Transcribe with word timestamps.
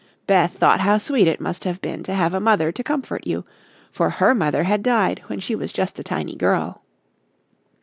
Beth 0.25 0.57
thought 0.57 0.79
how 0.79 0.97
sweet 0.97 1.27
it 1.27 1.39
must 1.39 1.63
have 1.63 1.79
been 1.79 2.01
to 2.01 2.15
have 2.15 2.33
a 2.33 2.39
mother 2.39 2.71
to 2.71 2.83
comfort 2.83 3.27
you, 3.27 3.45
for 3.91 4.09
her 4.09 4.33
mother 4.33 4.63
had 4.63 4.81
died 4.81 5.21
when 5.27 5.39
she 5.39 5.53
was 5.53 5.71
just 5.71 5.99
a 5.99 6.03
tiny 6.03 6.35
girl. 6.35 6.81